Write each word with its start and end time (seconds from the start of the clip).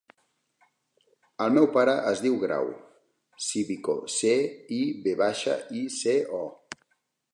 El 1.43 1.51
meu 1.57 1.67
pare 1.75 1.93
es 2.11 2.23
diu 2.25 2.39
Grau 2.43 2.71
Civico: 3.49 3.97
ce, 4.15 4.33
i, 4.79 4.81
ve 5.05 5.15
baixa, 5.21 5.55
i, 5.83 5.85
ce, 5.99 6.17
o. 6.41 6.45